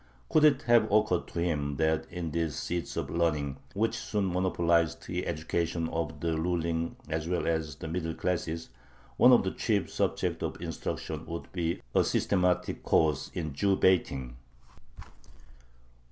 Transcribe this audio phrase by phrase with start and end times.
[0.29, 5.05] Could it have occurred to him that in these seats of learning, which soon monopolized
[5.05, 8.69] the education of the ruling as well as the middle classes,
[9.17, 14.37] one of the chief subjects of instruction would be a systematic course in Jew baiting?